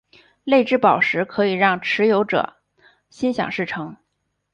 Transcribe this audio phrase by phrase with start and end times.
[0.43, 2.55] 泪之宝石可以让持有者
[3.11, 3.95] 心想事成。